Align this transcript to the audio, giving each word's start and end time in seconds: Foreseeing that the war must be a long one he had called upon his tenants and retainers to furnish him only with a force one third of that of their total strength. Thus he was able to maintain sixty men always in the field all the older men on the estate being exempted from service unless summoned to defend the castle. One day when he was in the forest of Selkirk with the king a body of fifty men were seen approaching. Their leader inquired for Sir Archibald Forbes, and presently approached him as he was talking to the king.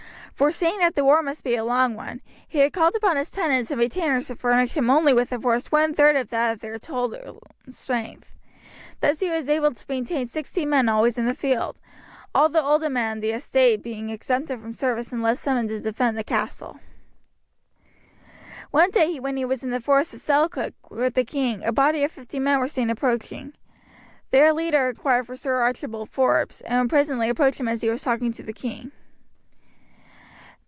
Foreseeing 0.33 0.79
that 0.79 0.95
the 0.95 1.05
war 1.05 1.21
must 1.21 1.43
be 1.43 1.53
a 1.55 1.63
long 1.63 1.93
one 1.93 2.19
he 2.47 2.57
had 2.57 2.73
called 2.73 2.95
upon 2.95 3.15
his 3.15 3.29
tenants 3.29 3.69
and 3.69 3.79
retainers 3.79 4.25
to 4.25 4.35
furnish 4.35 4.75
him 4.75 4.89
only 4.89 5.13
with 5.13 5.31
a 5.31 5.39
force 5.39 5.71
one 5.71 5.93
third 5.93 6.15
of 6.15 6.29
that 6.29 6.51
of 6.53 6.61
their 6.61 6.79
total 6.79 7.43
strength. 7.69 8.33
Thus 9.01 9.19
he 9.19 9.29
was 9.29 9.47
able 9.49 9.71
to 9.71 9.85
maintain 9.87 10.25
sixty 10.25 10.65
men 10.65 10.89
always 10.89 11.19
in 11.19 11.27
the 11.27 11.35
field 11.35 11.79
all 12.33 12.49
the 12.49 12.59
older 12.59 12.89
men 12.89 13.11
on 13.11 13.19
the 13.19 13.29
estate 13.29 13.83
being 13.83 14.09
exempted 14.09 14.59
from 14.59 14.73
service 14.73 15.13
unless 15.13 15.39
summoned 15.39 15.69
to 15.69 15.79
defend 15.79 16.17
the 16.17 16.23
castle. 16.23 16.79
One 18.71 18.89
day 18.89 19.19
when 19.19 19.37
he 19.37 19.45
was 19.45 19.61
in 19.61 19.69
the 19.69 19.79
forest 19.79 20.11
of 20.15 20.21
Selkirk 20.21 20.73
with 20.89 21.13
the 21.13 21.23
king 21.23 21.63
a 21.63 21.71
body 21.71 22.03
of 22.03 22.11
fifty 22.11 22.39
men 22.39 22.57
were 22.59 22.67
seen 22.67 22.89
approaching. 22.89 23.53
Their 24.31 24.53
leader 24.53 24.89
inquired 24.89 25.27
for 25.27 25.35
Sir 25.35 25.61
Archibald 25.61 26.09
Forbes, 26.09 26.61
and 26.61 26.89
presently 26.89 27.29
approached 27.29 27.59
him 27.59 27.67
as 27.67 27.81
he 27.81 27.91
was 27.91 28.01
talking 28.01 28.31
to 28.31 28.41
the 28.41 28.53
king. 28.53 28.91